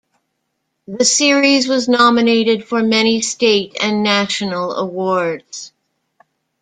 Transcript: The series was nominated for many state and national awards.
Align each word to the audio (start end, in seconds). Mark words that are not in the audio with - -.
The 0.87 1.05
series 1.05 1.67
was 1.67 1.87
nominated 1.87 2.65
for 2.67 2.81
many 2.81 3.21
state 3.21 3.77
and 3.79 4.01
national 4.01 4.73
awards. 4.73 5.73